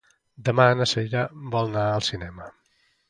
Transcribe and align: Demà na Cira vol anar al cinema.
Demà 0.47 0.63
na 0.79 0.87
Cira 0.93 1.21
vol 1.57 1.69
anar 1.73 1.85
al 1.91 2.09
cinema. 2.09 2.49